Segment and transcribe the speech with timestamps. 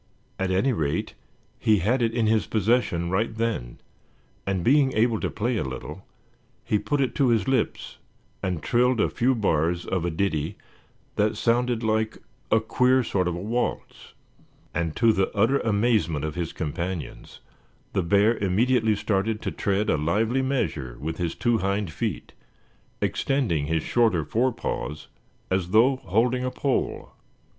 [0.39, 1.13] At any rate
[1.59, 3.77] he had it in his possession right then,
[4.47, 6.07] and being able to play a little,
[6.63, 7.99] he put it to his lips
[8.41, 10.57] and trilled a few bars of a ditty
[11.17, 12.17] that sounded like
[12.49, 14.13] a queer sort of a waltz.
[14.73, 17.39] And to the utter amazement of his companions
[17.93, 22.33] the bear immediately started to tread a lively measure with his two hind feet,
[23.01, 25.09] extending his shorter forepaws
[25.51, 27.11] as though holding a pole.